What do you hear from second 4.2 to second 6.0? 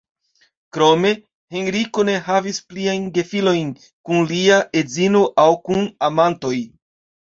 lia edzino aŭ kun